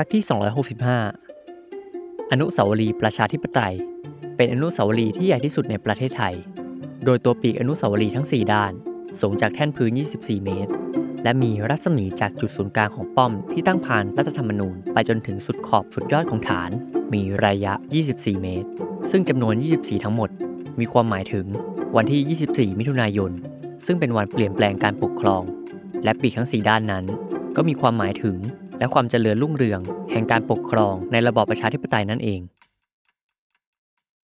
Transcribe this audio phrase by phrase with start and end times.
[0.00, 0.24] ฟกต์ที่
[1.46, 3.74] 265 อนุสาวรีย์ประชาธิปไตย
[4.36, 6.34] เป็นอนุสาวรีย์ที่ใหญ่ที่สุดในประเทศไทย
[7.04, 8.72] โดยตัวปีกอนุสาวรีย์ทั้ง 4 ด้าน
[9.20, 10.72] สูงจากแท่นพื้น 24 เมตร
[11.22, 16.70] และมีรัศมีจากจุดศูนย์กลางของป้อมที่ตั้งผ่านรัฐธรรมนูญ ไปจนถึงสุดขอบสุดยอดของฐาน
[17.12, 17.72] มีระยะ
[18.08, 18.68] 24 เมตร
[19.10, 20.30] ซึ่งจำนวน 24 ทั้งหมด
[20.80, 21.46] มีความหมายถึง
[21.96, 23.32] วันที่ 24 มิถุนายน
[23.86, 25.42] ซึ่งเป็นวันเปลี่ยนแปลงการปกครอง
[26.04, 27.04] และปีกทั้ง 4 ด้านนั้น
[27.56, 28.38] ก็มีความหมายถึง
[28.78, 29.80] และความเจริญรุ่งเรือง
[30.12, 32.40] แห่งการปกครองในระบอบประชาธิปไตยนั่นเอง